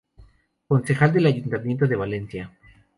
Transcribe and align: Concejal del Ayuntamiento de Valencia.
Concejal 0.67 1.13
del 1.13 1.27
Ayuntamiento 1.27 1.85
de 1.85 1.95
Valencia. 1.95 2.51